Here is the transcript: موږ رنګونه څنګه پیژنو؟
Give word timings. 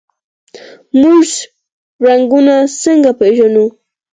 موږ 1.01 1.27
رنګونه 2.05 2.55
څنګه 2.81 3.11
پیژنو؟ 3.19 3.65